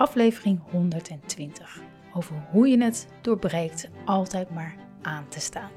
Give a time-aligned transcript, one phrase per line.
[0.00, 1.80] aflevering 120.
[2.14, 5.70] Over hoe je het doorbreekt altijd maar aan te staan.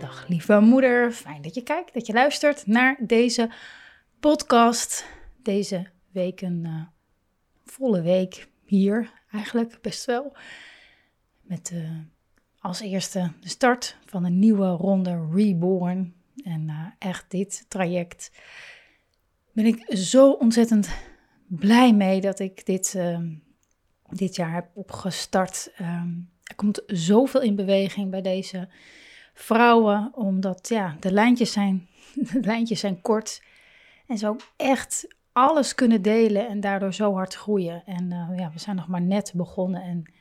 [0.00, 3.50] Dag lieve moeder, fijn dat je kijkt, dat je luistert naar deze
[4.20, 5.04] podcast.
[5.42, 6.82] Deze week een uh,
[7.64, 10.36] volle week hier, eigenlijk best wel.
[11.40, 11.90] Met uh,
[12.58, 16.14] als eerste de start van een nieuwe ronde Reborn.
[16.44, 18.30] En uh, echt dit traject
[19.52, 20.90] ben ik zo ontzettend
[21.46, 22.98] blij mee dat ik dit,
[24.10, 25.72] dit jaar heb opgestart.
[25.80, 28.68] Um, er komt zoveel in beweging bij deze
[29.34, 31.88] vrouwen, omdat ja, de lijntjes zijn,
[32.32, 33.40] de lijntjes zijn kort.
[34.10, 37.82] En ook echt alles kunnen delen en daardoor zo hard groeien.
[37.86, 39.82] En uh, ja, we zijn nog maar net begonnen.
[39.82, 40.12] En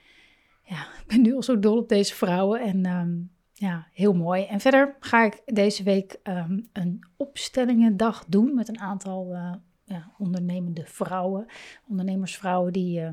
[0.64, 2.62] ja, ik ben nu al zo dol op deze vrouwen.
[2.62, 4.44] En um, ja, heel mooi.
[4.44, 10.12] En verder ga ik deze week um, een opstellingendag doen met een aantal uh, ja,
[10.18, 11.46] ondernemende vrouwen.
[11.88, 13.10] Ondernemersvrouwen, die uh,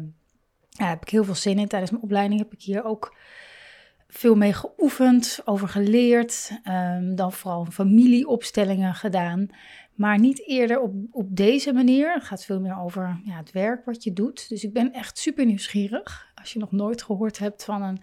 [0.77, 1.69] heb ik heel veel zin in.
[1.69, 3.16] Tijdens mijn opleiding heb ik hier ook
[4.08, 6.60] veel mee geoefend, over geleerd.
[7.14, 9.48] Dan vooral familieopstellingen gedaan.
[9.97, 12.12] Maar niet eerder op, op deze manier.
[12.12, 14.49] Het gaat veel meer over ja, het werk wat je doet.
[14.49, 16.33] Dus ik ben echt super nieuwsgierig.
[16.34, 18.01] Als je nog nooit gehoord hebt van een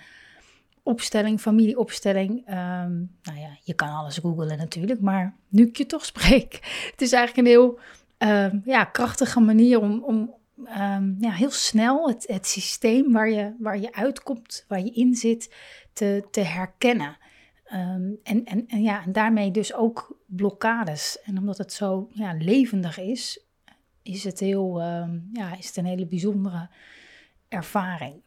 [0.84, 2.30] opstelling, familieopstelling.
[2.30, 5.02] Um, nou ja, je kan alles googlen natuurlijk.
[5.02, 6.54] Maar nu ik je toch spreek.
[6.92, 7.80] Het is eigenlijk een heel
[8.18, 13.56] um, ja, krachtige manier om, om um, ja, heel snel het, het systeem waar je,
[13.60, 15.56] waar je uitkomt, waar je in zit,
[15.94, 17.18] te, te herkennen.
[17.74, 21.22] Um, en, en, ja, en daarmee dus ook blokkades.
[21.24, 23.46] En omdat het zo ja, levendig is,
[24.02, 26.70] is het, heel, um, ja, is het een hele bijzondere
[27.48, 28.22] ervaring.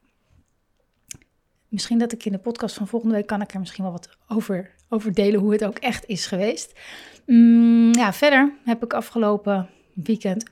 [1.69, 4.17] Misschien dat ik in de podcast van volgende week kan ik er misschien wel wat
[4.29, 6.73] over, over delen hoe het ook echt is geweest.
[7.27, 10.51] Mm, ja, verder heb ik afgelopen weekend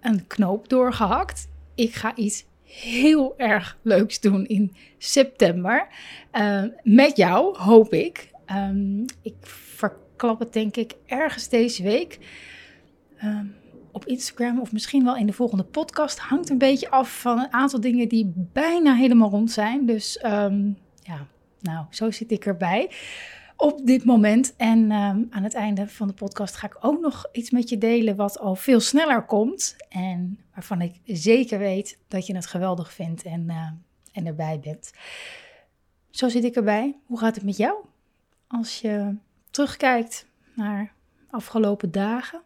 [0.00, 1.48] een knoop doorgehakt.
[1.74, 5.88] Ik ga iets heel erg leuks doen in september.
[6.32, 8.34] Uh, met jou, hoop ik.
[8.50, 12.18] Um, ik verklap het denk ik ergens deze week.
[13.24, 13.54] Um,
[13.92, 16.18] op Instagram of misschien wel in de volgende podcast.
[16.18, 19.86] Hangt een beetje af van een aantal dingen die bijna helemaal rond zijn.
[19.86, 21.26] Dus um, ja,
[21.60, 22.90] nou, zo zit ik erbij
[23.56, 24.54] op dit moment.
[24.56, 24.92] En
[25.30, 28.38] aan het einde van de podcast ga ik ook nog iets met je delen wat
[28.38, 29.76] al veel sneller komt.
[29.88, 33.70] En waarvan ik zeker weet dat je het geweldig vindt en, uh,
[34.12, 34.92] en erbij bent.
[36.10, 36.96] Zo zit ik erbij.
[37.06, 37.74] Hoe gaat het met jou?
[38.46, 39.16] Als je
[39.50, 40.92] terugkijkt naar
[41.30, 42.42] afgelopen dagen,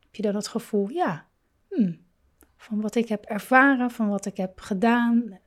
[0.00, 1.26] heb je dan het gevoel, ja,
[1.68, 2.00] hmm,
[2.56, 5.38] van wat ik heb ervaren, van wat ik heb gedaan,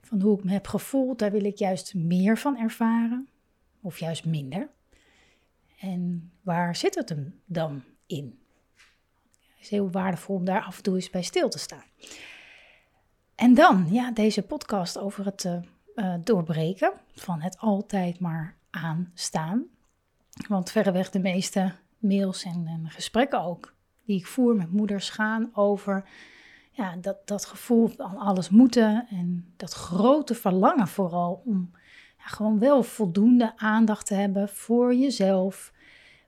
[0.00, 3.28] van hoe ik me heb gevoeld, daar wil ik juist meer van ervaren
[3.80, 4.68] of juist minder.
[5.78, 8.38] En waar zit het hem dan in?
[8.74, 11.84] Het is heel waardevol om daar af en toe eens bij stil te staan.
[13.34, 15.58] En dan, ja, deze podcast over het uh,
[15.94, 19.64] uh, doorbreken van het altijd maar aanstaan.
[20.48, 23.74] Want verreweg de meeste mails en, en, gesprekken ook
[24.04, 26.08] die ik voer met moeders gaan over
[26.70, 31.70] ja, dat, dat gevoel van alles moeten en dat grote verlangen vooral om
[32.18, 35.72] ja, gewoon wel voldoende aandacht te hebben voor jezelf,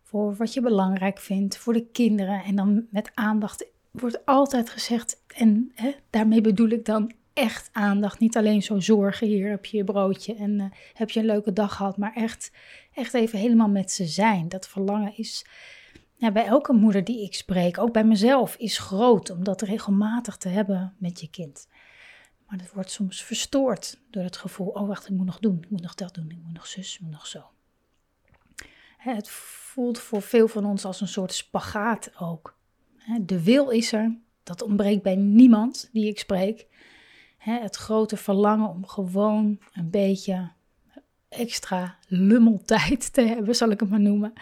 [0.02, 2.42] voor wat je belangrijk vindt, voor de kinderen.
[2.42, 8.18] En dan met aandacht wordt altijd gezegd, en hè, daarmee bedoel ik dan echt aandacht.
[8.18, 11.52] Niet alleen zo zorgen, hier heb je je broodje en uh, heb je een leuke
[11.52, 12.50] dag gehad, maar echt,
[12.94, 14.48] echt even helemaal met ze zijn.
[14.48, 15.44] Dat verlangen is
[16.14, 20.36] ja, bij elke moeder die ik spreek, ook bij mezelf, is groot om dat regelmatig
[20.36, 21.68] te hebben met je kind.
[22.46, 25.70] Maar dat wordt soms verstoord door het gevoel, oh wacht, ik moet nog doen, ik
[25.70, 27.44] moet nog dat doen, ik moet nog zus, ik moet nog zo.
[28.96, 32.58] Het voelt voor veel van ons als een soort spagaat ook.
[33.20, 36.66] De wil is er, dat ontbreekt bij niemand die ik spreek.
[37.54, 40.50] Het grote verlangen om gewoon een beetje
[41.28, 44.32] extra lummeltijd te hebben, zal ik het maar noemen.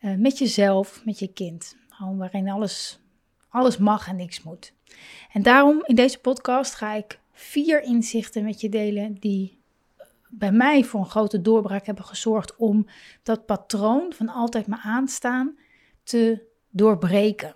[0.00, 1.76] Eh, met jezelf, met je kind.
[2.16, 3.00] Waarin alles,
[3.48, 4.72] alles mag en niks moet.
[5.32, 9.58] En daarom in deze podcast ga ik vier inzichten met je delen die
[10.28, 12.86] bij mij voor een grote doorbraak hebben gezorgd om
[13.22, 15.58] dat patroon van altijd maar aanstaan
[16.02, 17.54] te doorbreken.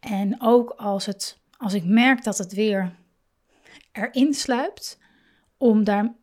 [0.00, 2.94] En ook als, het, als ik merk dat het weer
[3.96, 4.98] erin sluipt,
[5.56, 6.14] om daar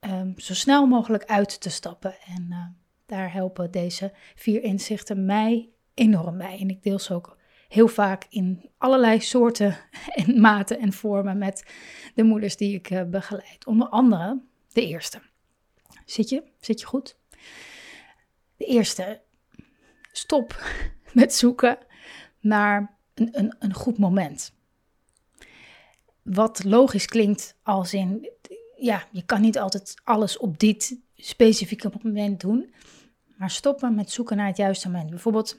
[0.00, 2.14] um, zo snel mogelijk uit te stappen.
[2.26, 2.66] En uh,
[3.06, 6.58] daar helpen deze vier inzichten mij enorm bij.
[6.60, 7.36] En ik deel ze ook
[7.68, 9.76] heel vaak in allerlei soorten
[10.14, 11.64] en maten en vormen met
[12.14, 13.66] de moeders die ik uh, begeleid.
[13.66, 14.42] Onder andere
[14.72, 15.20] de eerste.
[16.04, 16.42] Zit je?
[16.60, 17.16] Zit je goed?
[18.56, 19.22] De eerste.
[20.12, 20.64] Stop
[21.12, 21.78] met zoeken
[22.40, 24.54] naar een, een, een goed moment.
[26.24, 28.28] Wat logisch klinkt als in,
[28.76, 32.74] ja, je kan niet altijd alles op dit specifieke moment doen.
[33.36, 35.10] Maar stoppen met zoeken naar het juiste moment.
[35.10, 35.58] Bijvoorbeeld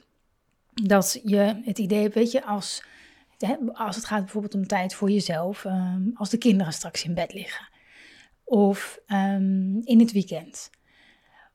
[0.82, 2.84] dat je het idee hebt, weet je, als,
[3.72, 7.32] als het gaat bijvoorbeeld om tijd voor jezelf, um, als de kinderen straks in bed
[7.32, 7.68] liggen.
[8.44, 10.70] Of um, in het weekend.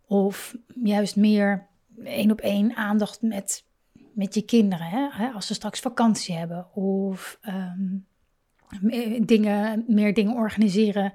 [0.08, 1.68] Of juist meer
[2.04, 3.66] één op één aandacht met,
[4.14, 5.30] met je kinderen, hè?
[5.30, 6.76] als ze straks vakantie hebben.
[6.76, 8.06] Of um,
[9.22, 11.14] dingen, meer dingen organiseren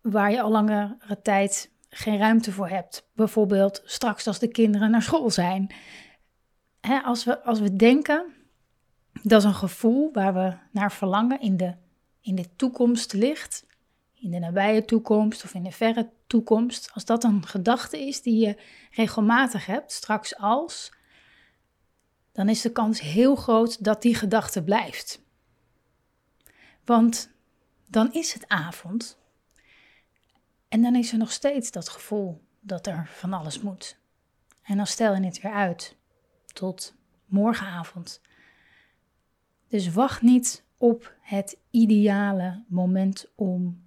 [0.00, 3.08] waar je al langere tijd geen ruimte voor hebt.
[3.14, 5.74] Bijvoorbeeld straks als de kinderen naar school zijn.
[6.80, 8.24] Hè, als, we, als we denken,
[9.22, 11.74] dat is een gevoel waar we naar verlangen in de,
[12.20, 13.66] in de toekomst ligt.
[14.14, 16.90] In de nabije toekomst of in de verre toekomst.
[16.94, 18.56] Als dat een gedachte is die je
[18.90, 20.92] regelmatig hebt, straks als,
[22.32, 25.22] dan is de kans heel groot dat die gedachte blijft.
[26.84, 27.30] Want
[27.86, 29.18] dan is het avond
[30.68, 33.98] en dan is er nog steeds dat gevoel dat er van alles moet.
[34.62, 35.96] En dan stel je het weer uit
[36.52, 36.94] tot
[37.26, 38.20] morgenavond.
[39.68, 43.82] Dus wacht niet op het ideale moment om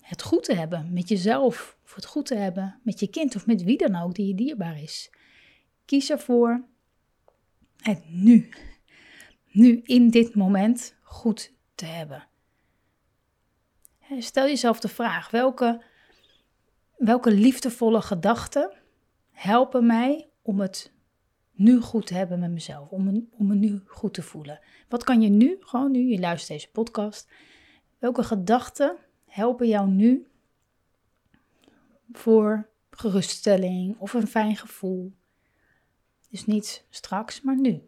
[0.00, 3.46] het goed te hebben met jezelf, of het goed te hebben met je kind of
[3.46, 5.10] met wie dan ook die je dierbaar is.
[5.84, 6.64] Kies ervoor
[7.76, 8.48] het nu,
[9.50, 11.52] nu in dit moment goed
[11.82, 12.26] te hebben.
[14.18, 15.82] Stel jezelf de vraag: welke
[16.96, 18.72] welke liefdevolle gedachten
[19.30, 20.92] helpen mij om het
[21.52, 24.60] nu goed te hebben met mezelf, om me, om me nu goed te voelen?
[24.88, 27.30] Wat kan je nu, gewoon nu, je luistert deze podcast,
[27.98, 28.96] welke gedachten
[29.26, 30.26] helpen jou nu
[32.12, 35.12] voor geruststelling of een fijn gevoel?
[36.30, 37.82] Dus niet straks, maar nu.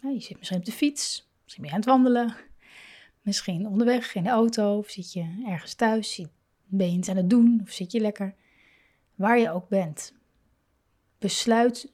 [0.00, 2.36] je zit misschien op de fiets, misschien ben je aan het wandelen,
[3.24, 6.24] misschien onderweg in de auto of zit je ergens thuis,
[6.64, 8.34] ben je iets aan het doen of zit je lekker?
[9.14, 10.14] Waar je ook bent.
[11.18, 11.92] Besluit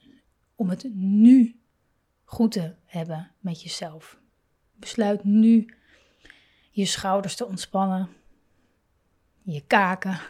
[0.55, 1.61] om het nu
[2.25, 4.21] goed te hebben met jezelf.
[4.75, 5.75] Besluit nu
[6.71, 8.09] je schouders te ontspannen,
[9.43, 10.21] je kaken,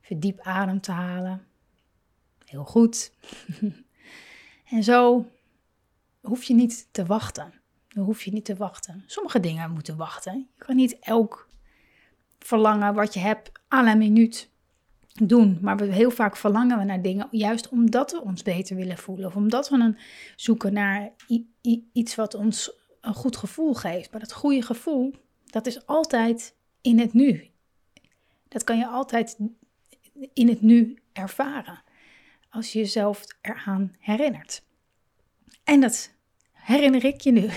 [0.00, 1.46] even diep adem te halen.
[2.44, 3.12] Heel goed.
[4.70, 5.26] en zo
[6.20, 7.59] hoef je niet te wachten.
[7.94, 9.04] Dan hoef je niet te wachten.
[9.06, 10.48] Sommige dingen moeten wachten.
[10.56, 11.48] Je kan niet elk
[12.38, 14.50] verlangen wat je hebt aan een minuut
[15.12, 15.58] doen.
[15.60, 19.26] Maar we, heel vaak verlangen we naar dingen juist omdat we ons beter willen voelen.
[19.26, 19.98] Of omdat we een,
[20.36, 21.12] zoeken naar
[21.92, 24.10] iets wat ons een goed gevoel geeft.
[24.10, 25.14] Maar dat goede gevoel,
[25.46, 27.50] dat is altijd in het nu.
[28.48, 29.38] Dat kan je altijd
[30.32, 31.82] in het nu ervaren.
[32.50, 34.62] Als je jezelf eraan herinnert.
[35.64, 36.14] En dat
[36.70, 37.48] herinner ik je nu.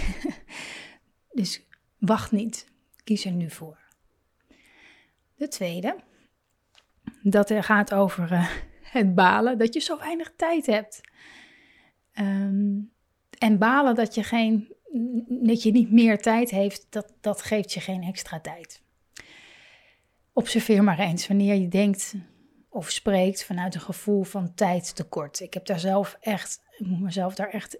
[1.41, 1.61] dus
[1.97, 2.71] wacht niet.
[3.03, 3.77] Kies er nu voor.
[5.35, 5.95] De tweede,
[7.21, 8.49] dat er gaat over uh,
[8.81, 11.01] het balen, dat je zo weinig tijd hebt.
[12.19, 12.91] Um,
[13.37, 14.75] en balen dat je, geen,
[15.27, 18.81] dat je niet meer tijd heeft, dat, dat geeft je geen extra tijd.
[20.33, 22.15] Observeer maar eens wanneer je denkt
[22.69, 25.39] of spreekt vanuit een gevoel van tijdtekort.
[25.39, 27.77] Ik heb daar zelf echt, ik moet mezelf daar echt,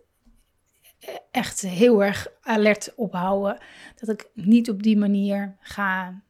[1.31, 3.57] echt heel erg alert op houden.
[3.95, 6.21] Dat ik niet op die manier ga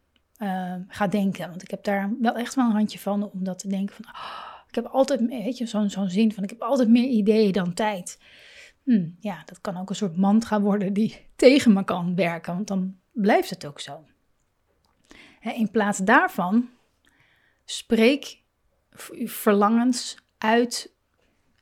[0.44, 1.50] uh, ga denken.
[1.50, 4.06] Want ik heb daar wel echt wel een handje van om dat te denken van...
[4.06, 7.51] Oh, ik heb altijd, weet je, zo'n zo'n zin van ik heb altijd meer ideeën
[7.51, 8.20] dan tijd.
[8.84, 12.68] Hm, ja, dat kan ook een soort mantra worden die tegen me kan werken, want
[12.68, 14.06] dan blijft het ook zo.
[15.42, 16.70] In plaats daarvan
[17.65, 18.42] spreek
[19.25, 20.94] verlangens uit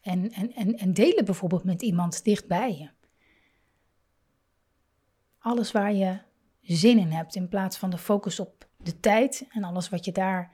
[0.02, 2.90] en, en, en, en delen bijvoorbeeld met iemand dichtbij je.
[5.42, 6.18] Alles waar je
[6.62, 10.12] zin in hebt, in plaats van de focus op de tijd en alles wat je
[10.12, 10.52] daar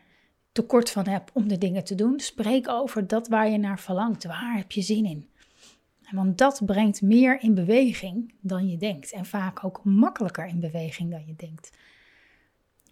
[0.51, 2.19] tekort van hebt om de dingen te doen.
[2.19, 4.23] Spreek over dat waar je naar verlangt.
[4.23, 5.29] Waar heb je zin in?
[6.11, 9.11] Want dat brengt meer in beweging dan je denkt.
[9.11, 11.77] En vaak ook makkelijker in beweging dan je denkt.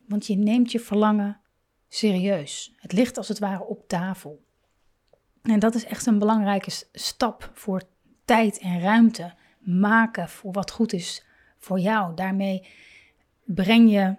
[0.08, 1.40] Want je neemt je verlangen
[1.88, 2.74] serieus.
[2.78, 4.44] Het ligt als het ware op tafel.
[5.42, 7.82] En dat is echt een belangrijke stap voor
[8.26, 11.25] tijd en ruimte maken voor wat goed is
[11.66, 12.16] voor jou.
[12.16, 12.68] Daarmee
[13.44, 14.16] breng je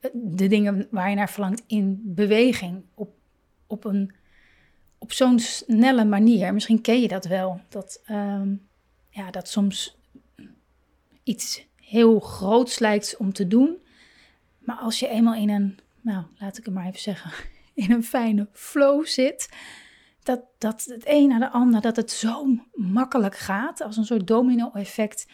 [0.00, 3.14] eh, de dingen waar je naar verlangt in beweging op,
[3.66, 4.14] op, een,
[4.98, 6.52] op zo'n snelle manier.
[6.54, 8.54] Misschien ken je dat wel, dat, ehm,
[9.10, 9.98] ja, dat soms
[11.22, 13.76] iets heel groots lijkt om te doen.
[14.58, 17.30] Maar als je eenmaal in een, nou laat ik het maar even zeggen,
[17.84, 19.48] in een fijne flow zit,
[20.22, 24.26] dat, dat het een naar de ander, dat het zo makkelijk gaat, als een soort
[24.26, 25.28] domino-effect.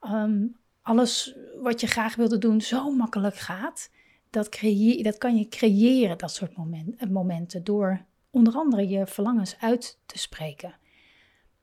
[0.00, 0.46] Ehm,
[0.82, 3.90] alles wat je graag wilde doen zo makkelijk gaat,
[4.30, 4.58] dat,
[5.02, 10.18] dat kan je creëren, dat soort moment, momenten, door onder andere je verlangens uit te
[10.18, 10.74] spreken.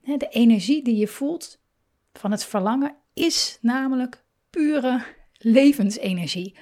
[0.01, 1.59] De energie die je voelt
[2.13, 5.05] van het verlangen is namelijk pure
[5.37, 6.57] levensenergie.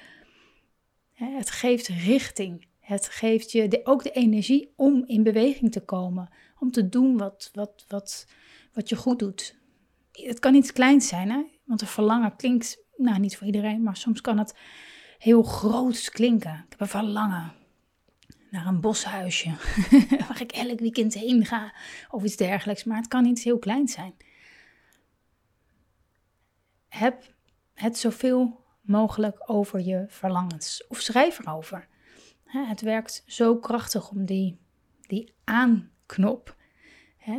[1.12, 2.66] Het geeft richting.
[2.80, 6.28] Het geeft je ook de energie om in beweging te komen.
[6.58, 8.26] Om te doen wat, wat, wat,
[8.72, 9.56] wat je goed doet.
[10.12, 11.42] Het kan iets kleins zijn, hè?
[11.66, 14.58] Want een verlangen klinkt, nou niet voor iedereen, maar soms kan het
[15.18, 16.52] heel groot klinken.
[16.52, 17.52] Ik heb een verlangen
[18.50, 19.50] naar een boshuisje
[20.28, 21.74] waar ik elk weekend heen ga
[22.10, 22.84] of iets dergelijks.
[22.84, 24.16] Maar het kan iets heel kleins zijn.
[26.88, 27.34] Heb
[27.74, 31.88] het zoveel mogelijk over je verlangens of schrijf erover.
[32.44, 34.58] Het werkt zo krachtig om die,
[35.00, 36.56] die aanknop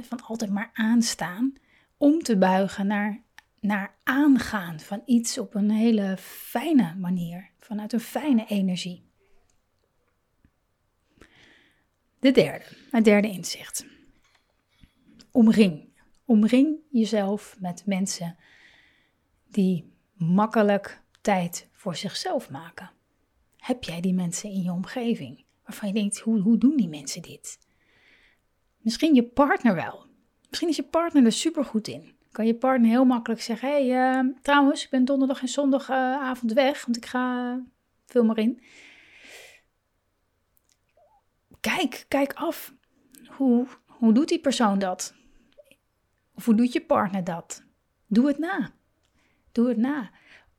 [0.01, 1.53] van altijd maar aanstaan,
[1.97, 3.21] om te buigen naar,
[3.59, 9.05] naar aangaan van iets op een hele fijne manier, vanuit een fijne energie.
[12.19, 13.85] De derde, het derde inzicht.
[15.31, 15.85] Omring.
[16.25, 18.37] Omring jezelf met mensen
[19.49, 22.91] die makkelijk tijd voor zichzelf maken.
[23.57, 27.21] Heb jij die mensen in je omgeving waarvan je denkt, hoe, hoe doen die mensen
[27.21, 27.59] dit?
[28.77, 30.05] Misschien je partner wel.
[30.49, 32.16] Misschien is je partner er supergoed in.
[32.31, 36.85] Kan je partner heel makkelijk zeggen, hey, uh, trouwens, ik ben donderdag en zondagavond weg,
[36.85, 37.61] want ik ga, uh,
[38.05, 38.61] vul maar in.
[41.59, 42.73] Kijk, kijk af.
[43.27, 45.15] Hoe, hoe doet die persoon dat?
[46.33, 47.63] Of hoe doet je partner dat?
[48.07, 48.71] Doe het na.
[49.51, 50.09] Doe het na.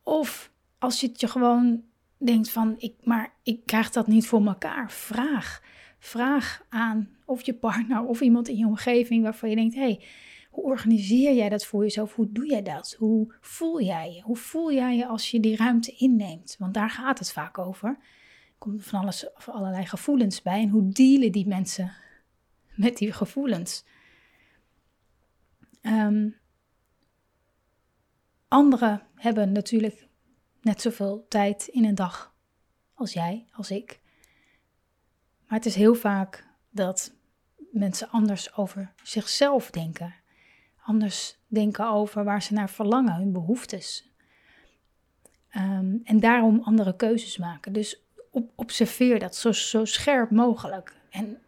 [0.03, 1.85] Of als je het je gewoon
[2.17, 4.91] denkt van, ik, maar ik krijg dat niet voor elkaar.
[4.91, 5.63] Vraag.
[5.99, 10.05] Vraag aan of je partner of iemand in je omgeving waarvan je denkt, hé, hey,
[10.51, 12.15] hoe organiseer jij dat voor jezelf?
[12.15, 12.95] Hoe doe jij dat?
[12.99, 14.23] Hoe voel jij je?
[14.23, 16.57] Hoe voel jij je als je die ruimte inneemt?
[16.59, 17.89] Want daar gaat het vaak over.
[17.89, 17.99] Er
[18.59, 20.61] komt van alles, allerlei gevoelens bij.
[20.61, 21.93] En hoe dealen die mensen
[22.75, 23.85] met die gevoelens?
[25.83, 26.37] Um,
[28.49, 30.09] anderen hebben natuurlijk
[30.61, 32.35] net zoveel tijd in een dag
[32.95, 34.01] als jij, als ik.
[35.47, 37.15] Maar het is heel vaak dat
[37.71, 40.15] mensen anders over zichzelf denken.
[40.89, 44.11] Anders denken over waar ze naar verlangen, hun behoeftes.
[45.49, 47.73] Ehm, en daarom andere keuzes maken.
[47.73, 48.03] Dus
[48.55, 50.97] observeer dat zo, zo scherp mogelijk.
[51.11, 51.39] En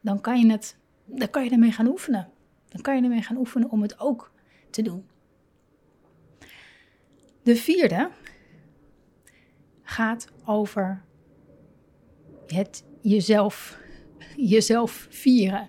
[0.00, 2.28] dan kan je het, dan kan je ermee gaan oefenen.
[2.68, 4.32] Dan kan je ermee gaan oefenen om het ook
[4.70, 5.06] te doen.
[7.42, 8.10] De vierde
[9.82, 11.04] gaat over
[12.46, 13.78] het jezelf,
[14.36, 15.68] jezelf vieren.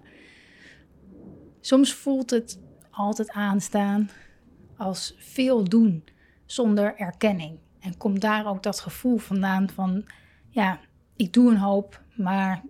[1.59, 2.59] Soms voelt het
[2.91, 4.10] altijd aanstaan
[4.77, 6.03] als veel doen
[6.45, 7.60] zonder erkenning.
[7.79, 10.05] En komt daar ook dat gevoel vandaan van,
[10.50, 10.79] ja,
[11.15, 12.62] ik doe een hoop, maar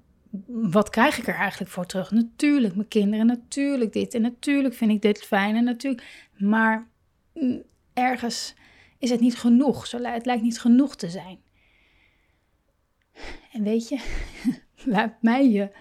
[0.48, 2.12] wat krijg ik er eigenlijk voor terug?
[2.12, 6.88] Natuurlijk mijn kinderen, natuurlijk dit en natuurlijk vind ik dit fijn en natuurlijk, maar
[7.34, 7.64] mm,
[7.94, 8.56] ergens
[8.98, 9.88] is het niet genoeg.
[9.88, 11.40] Zo, het lijkt niet genoeg te zijn.
[13.52, 14.00] En weet je,
[14.94, 15.72] laat mij je,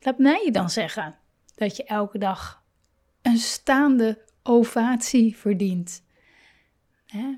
[0.00, 1.18] laat mij je dan zeggen
[1.54, 2.61] dat je elke dag
[3.22, 6.02] een staande ovatie verdient.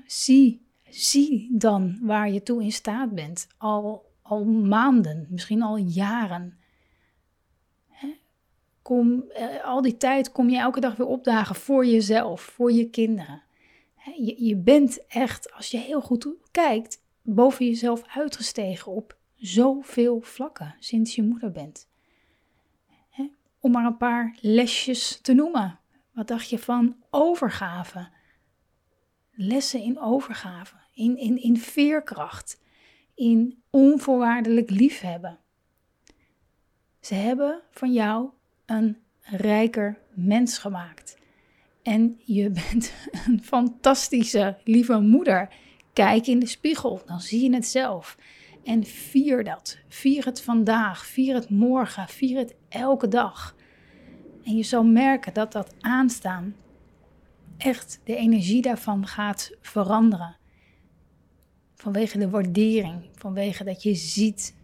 [0.05, 3.47] zie, zie dan waar je toe in staat bent.
[3.57, 6.57] Al, al maanden, misschien al jaren.
[8.81, 12.89] Kom, eh, al die tijd kom je elke dag weer opdagen voor jezelf, voor je
[12.89, 13.43] kinderen.
[14.17, 20.75] Je, je bent echt, als je heel goed kijkt, boven jezelf uitgestegen op zoveel vlakken
[20.79, 21.87] sinds je moeder bent.
[23.65, 25.79] Om maar een paar lesjes te noemen.
[26.11, 28.07] Wat dacht je van overgave?
[29.31, 32.61] Lessen in overgave, in, in, in veerkracht,
[33.15, 35.39] in onvoorwaardelijk liefhebben.
[36.99, 38.29] Ze hebben van jou
[38.65, 41.17] een rijker mens gemaakt.
[41.83, 42.93] en je bent
[43.27, 45.49] een fantastische, lieve moeder.
[45.93, 48.17] Kijk in de spiegel, dan zie je het zelf.
[48.63, 49.77] En vier dat.
[49.87, 53.54] Vier het vandaag, vier het morgen, vier het elke dag.
[54.45, 56.55] En je zal merken dat dat aanstaan
[57.57, 60.37] echt de energie daarvan gaat veranderen.
[61.75, 64.55] Vanwege de waardering, vanwege dat je ziet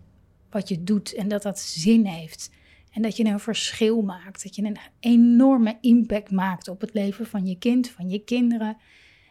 [0.49, 2.51] wat je doet en dat dat zin heeft.
[2.91, 7.25] En dat je een verschil maakt, dat je een enorme impact maakt op het leven
[7.25, 8.77] van je kind, van je kinderen.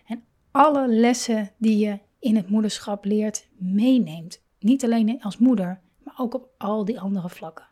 [0.07, 4.43] En alle lessen die je in het moederschap leert, meeneemt.
[4.59, 7.70] Niet alleen als moeder, maar ook op al die andere vlakken.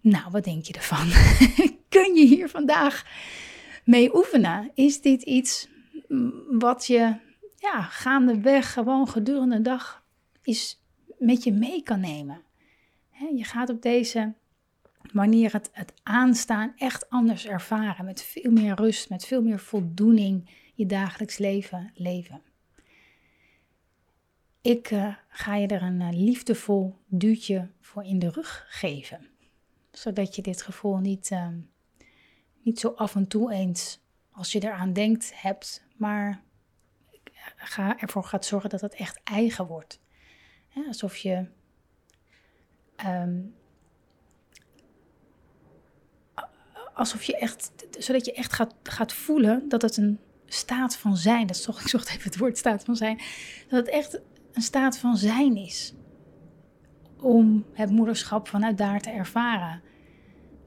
[0.00, 1.08] Nou, wat denk je ervan?
[1.88, 3.06] Kun je hier vandaag
[3.84, 4.70] mee oefenen?
[4.74, 5.68] Is dit iets
[6.50, 7.16] wat je
[7.56, 10.04] ja, gaandeweg, gewoon gedurende de dag,
[10.42, 10.80] is
[11.18, 12.42] met je mee kan nemen?
[13.34, 14.34] je gaat op deze
[15.12, 18.04] manier het, het aanstaan echt anders ervaren.
[18.04, 22.42] Met veel meer rust, met veel meer voldoening je dagelijks leven leven.
[24.62, 29.26] Ik uh, ga je er een uh, liefdevol duwtje voor in de rug geven.
[29.98, 31.48] Zodat je dit gevoel niet, uh,
[32.62, 34.00] niet zo af en toe eens,
[34.30, 35.84] als je eraan denkt, hebt.
[35.96, 36.42] Maar
[37.56, 40.00] ga ervoor gaat zorgen dat het echt eigen wordt.
[40.86, 41.46] alsof je
[43.06, 43.54] um,
[46.94, 51.46] alsof je echt, zodat je echt gaat, gaat voelen dat het een staat van zijn,
[51.46, 53.20] dat is ik zocht even het woord staat van zijn,
[53.68, 54.20] dat het echt
[54.52, 55.94] een staat van zijn is
[57.20, 59.82] om het moederschap vanuit daar te ervaren.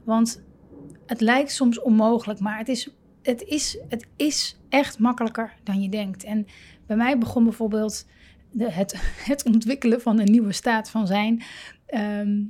[0.04, 0.42] Want
[1.06, 2.90] het lijkt soms onmogelijk, maar het is,
[3.22, 6.24] het is, het is echt makkelijker dan je denkt.
[6.24, 6.46] En
[6.86, 8.06] bij mij begon bijvoorbeeld
[8.50, 8.94] de, het,
[9.32, 11.42] het ontwikkelen van een nieuwe staat van zijn.
[11.86, 12.40] Ehm,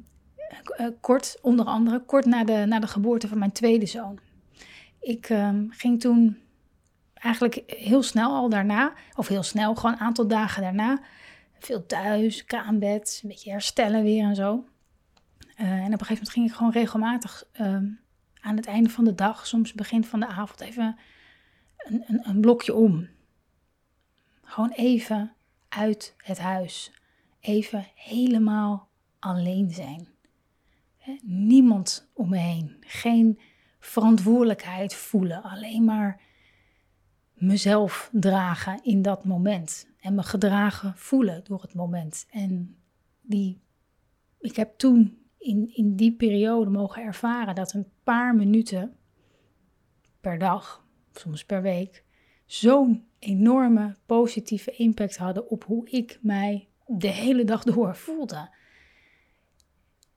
[0.62, 4.18] eh, kort, onder andere, kort na de, na de geboorte van mijn tweede zoon.
[5.00, 6.36] Ik ehm, ging toen
[7.14, 11.00] eigenlijk heel snel al daarna, of heel snel, gewoon een aantal dagen daarna,
[11.58, 14.64] veel thuis, kraambed, een beetje herstellen weer en zo.
[15.62, 17.86] Uh, en op een gegeven moment ging ik gewoon regelmatig ehm,
[18.40, 20.98] aan het einde van de dag, soms begin van de avond, even
[21.76, 23.08] een, een, een blokje om.
[24.42, 25.32] Gewoon even
[25.68, 26.92] uit het huis.
[27.40, 30.08] Even helemaal alleen zijn.
[31.22, 32.76] Niemand om me heen.
[32.80, 33.40] Geen
[33.78, 35.42] verantwoordelijkheid voelen.
[35.42, 36.20] Alleen maar
[37.32, 39.88] mezelf dragen in dat moment.
[40.00, 42.26] En me gedragen voelen door het moment.
[42.30, 42.76] En
[43.20, 43.60] die,
[44.38, 48.96] ik heb toen in, in die periode mogen ervaren dat een paar minuten
[50.20, 52.04] per dag, soms per week,
[52.46, 58.50] zo'n enorme positieve impact hadden op hoe ik mij de hele dag door voelde.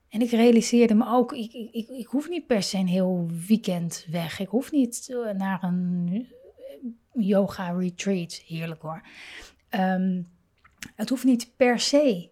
[0.09, 4.05] En ik realiseerde me ook, ik, ik, ik, hoef niet per se een heel weekend
[4.09, 4.39] weg.
[4.39, 8.33] Ik hoef niet eh, naar een eh, yoga retreat.
[8.33, 9.01] Heerlijk hoor.
[9.69, 10.21] Ehm,
[10.95, 12.29] het hoeft niet per se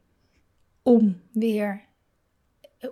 [0.82, 1.86] om weer,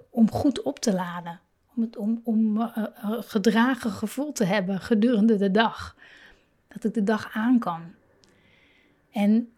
[0.10, 1.39] om goed op te laden.
[1.75, 2.71] Om, het, om, om uh,
[3.04, 5.95] gedragen gevoel te hebben gedurende de dag.
[6.67, 7.82] Dat ik de dag aan kan.
[9.12, 9.49] En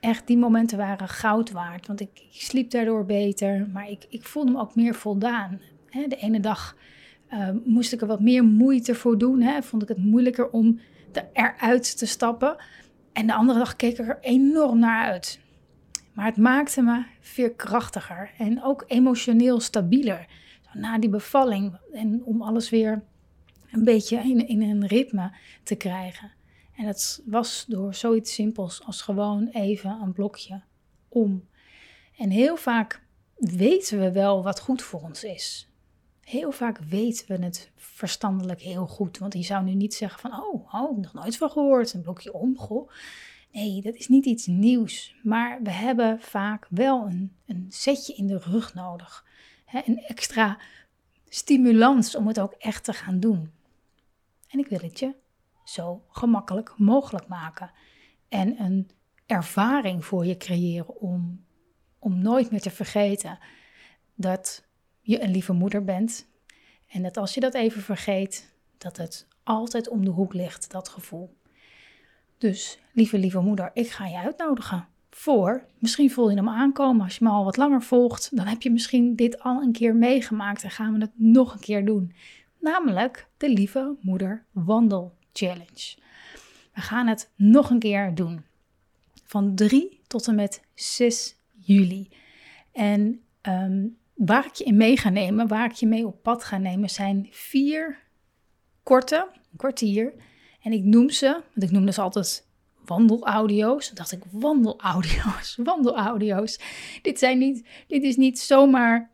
[0.00, 1.86] echt, die momenten waren goud waard.
[1.86, 5.60] Want ik, sliep daardoor beter, maar ik, ik voelde me ook meer voldaan.
[5.90, 6.76] de ene dag
[7.64, 9.62] moest ik er wat meer moeite voor doen.
[9.62, 10.80] Vond ik het moeilijker om
[11.32, 12.56] eruit te stappen.
[13.12, 15.40] En de andere dag keek ik er enorm naar uit.
[16.18, 20.26] Maar het maakte me veerkrachtiger en ook emotioneel stabieler.
[20.72, 23.02] na die bevalling en om alles weer
[23.70, 26.32] een beetje in, in een ritme te krijgen.
[26.76, 30.62] En dat was door zoiets simpels als gewoon even een blokje
[31.08, 31.48] om.
[32.16, 33.02] En heel vaak
[33.36, 35.68] weten we wel wat goed voor ons is.
[36.20, 39.18] Heel vaak weten we het verstandelijk heel goed.
[39.18, 42.32] Want je zou nu niet zeggen van, oh, oh nog nooit van gehoord, een blokje
[42.32, 42.90] om, goh.
[43.52, 45.14] Nee, dat is niet iets nieuws.
[45.22, 49.26] Maar we hebben vaak wel een, een setje in de rug nodig.
[49.84, 50.58] een extra
[51.28, 53.52] stimulans om het ook echt te gaan doen.
[54.48, 55.14] En ik wil het je
[55.64, 57.70] zo gemakkelijk mogelijk maken.
[58.28, 58.90] En een
[59.26, 61.44] ervaring voor je creëren om,
[61.98, 63.38] om nooit meer te vergeten
[64.14, 64.64] dat
[65.00, 66.26] je een lieve moeder bent.
[66.86, 70.88] En dat als je dat even vergeet, dat het altijd om de hoek ligt, dat
[70.88, 71.36] gevoel.
[72.38, 75.64] Dus, lieve, lieve moeder, ik ga je uitnodigen voor.
[75.78, 77.04] Misschien voel je hem aankomen.
[77.04, 79.94] Als je me al wat langer volgt, dan heb je misschien dit al een keer
[79.94, 82.12] meegemaakt en gaan we het nog een keer doen.
[82.60, 85.96] Namelijk de Lieve Moeder Wandel Challenge.
[86.74, 88.44] We gaan het nog een keer doen.
[89.24, 92.08] Van 3 tot en met 6 juli.
[92.72, 96.44] En um, waar ik je in mee ga nemen, waar ik je mee op pad
[96.44, 97.98] ga nemen, zijn vier
[98.82, 100.12] korte, kwartier.
[100.62, 102.46] En ik noem ze, want ik noemde ze altijd
[102.84, 103.86] wandelaudio's.
[103.86, 106.60] Dan dacht ik, wandelaudio's, wandelaudio's.
[107.02, 109.10] Dit, zijn niet, dit is niet zomaar,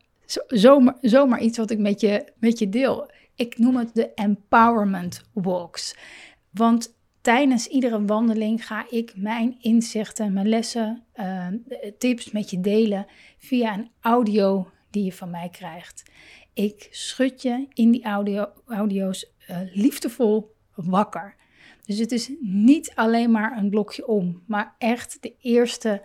[0.47, 3.11] zomaar, zomaar iets wat ik met je, met je deel.
[3.35, 5.95] Ik noem het de empowerment walks.
[6.49, 11.47] Want tijdens iedere wandeling ga ik mijn inzichten, mijn lessen, uh,
[11.97, 13.05] tips met je delen
[13.37, 16.03] via een audio die je van mij krijgt.
[16.53, 21.35] Ik schud je in die audio, audio's uh, liefdevol wakker.
[21.85, 26.01] Dus het is niet alleen maar een blokje om, maar echt de eerste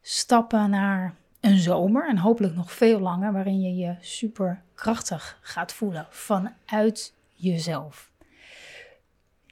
[0.00, 5.72] stappen naar een zomer en hopelijk nog veel langer, waarin je je super krachtig gaat
[5.72, 8.10] voelen vanuit jezelf.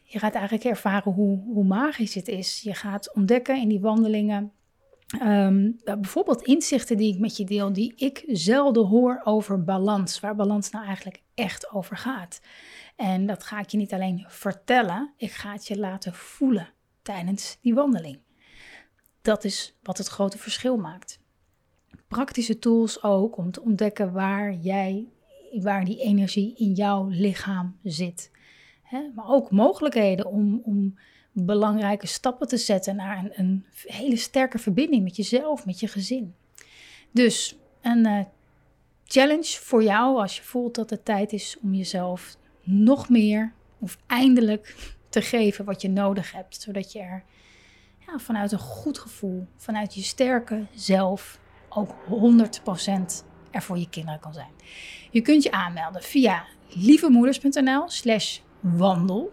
[0.03, 2.61] Je gaat eigenlijk ervaren hoe, hoe magisch het is.
[2.61, 4.53] Je gaat ontdekken in die wandelingen
[5.07, 10.35] ehm, bijvoorbeeld inzichten die ik met je deel, die ik zelden hoor over balans, waar
[10.35, 12.41] balans nou eigenlijk echt over gaat.
[12.97, 16.69] En dat ga ik je niet alleen vertellen, ik ga het je laten voelen
[17.03, 18.19] tijdens die wandeling.
[19.23, 21.21] Dat is wat het grote verschil maakt.
[22.09, 25.09] Praktische tools ook om te ontdekken waar jij,
[25.61, 28.31] waar die energie in jouw lichaam zit.
[29.15, 30.99] maar ook mogelijkheden om, om
[31.45, 36.35] belangrijke stappen te zetten naar een, een, hele sterke verbinding met jezelf, met je gezin.
[37.11, 38.21] Dus een uh,
[39.05, 43.99] challenge voor jou als je voelt dat het tijd is om jezelf nog meer of
[44.07, 46.63] eindelijk te geven wat je nodig hebt.
[46.63, 47.25] Zodat je er
[48.07, 54.21] ja, vanuit een goed gevoel, vanuit je sterke zelf ook 100% er voor je kinderen
[54.21, 54.51] kan zijn.
[55.11, 59.33] Je kunt je aanmelden via lievemoeders.nl slash wandel.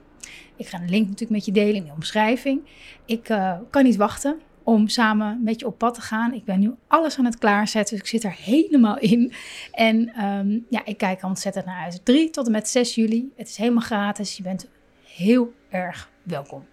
[0.64, 2.62] Ik ga een link natuurlijk met je delen in de omschrijving.
[3.06, 6.34] Ik uh, kan niet wachten om samen met je op pad te gaan.
[6.34, 9.34] Ik ben nu alles aan het klaarzetten, dus ik zit er helemaal in.
[9.72, 12.06] En um, ja, ik kijk er ontzettend naar uit.
[12.06, 13.32] 3 tot en met 6 juli.
[13.36, 14.38] Het is helemaal gratis.
[14.38, 14.70] Je bent
[15.04, 16.66] heel erg welkom.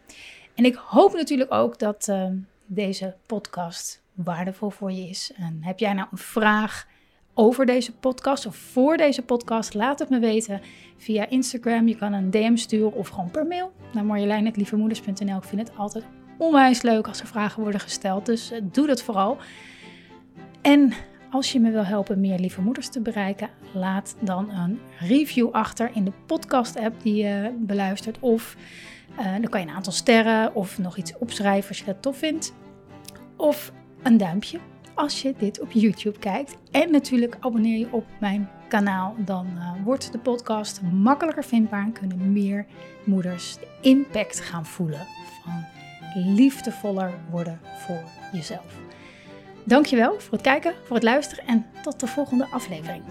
[0.54, 2.26] En ik hoop natuurlijk ook dat uh,
[2.66, 5.32] deze podcast waardevol voor je is.
[5.36, 6.86] En heb jij nou een vraag
[7.34, 9.74] over deze podcast of voor deze podcast?
[9.74, 10.60] Laat het me weten
[10.96, 11.88] via Instagram.
[11.88, 15.36] Je kan een DM sturen of gewoon per mail naar marjolein.lievemoeders.nl.
[15.36, 16.04] Ik vind het altijd
[16.38, 18.26] onwijs leuk als er vragen worden gesteld.
[18.26, 19.38] Dus eh, doe dat vooral.
[20.62, 20.92] En
[21.30, 25.90] als je me wil helpen meer lieve moeders te bereiken, laat dan een review achter
[25.94, 28.18] in de podcast-app die je beluistert.
[28.20, 28.56] Of
[29.18, 32.16] uh, dan kan je een aantal sterren of nog iets opschrijven als je dat tof
[32.16, 32.54] vindt.
[33.36, 34.58] Of een duimpje
[35.00, 36.56] als je dit op YouTube kijkt.
[36.70, 39.14] En natuurlijk abonneer je op mijn kanaal.
[39.18, 42.66] Dan uh, wordt de podcast makkelijker vindbaar en kunnen meer
[43.04, 45.06] moeders de impact gaan voelen
[45.44, 45.64] van
[46.14, 48.78] liefdevoller worden voor jezelf.
[49.64, 53.02] Dankjewel voor het kijken, voor het luisteren en tot de volgende aflevering.